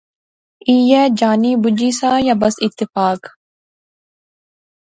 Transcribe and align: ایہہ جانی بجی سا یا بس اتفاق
ایہہ 0.67 1.01
جانی 1.19 1.51
بجی 1.61 1.89
سا 1.99 2.11
یا 2.27 2.33
بس 2.41 2.55
اتفاق 2.65 3.21